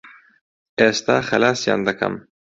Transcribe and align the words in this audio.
ئێستا 0.79 1.15
خەلاسیان 1.29 1.79
دەکەم. 1.87 2.13